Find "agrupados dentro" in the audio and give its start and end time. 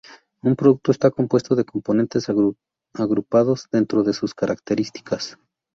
2.95-4.01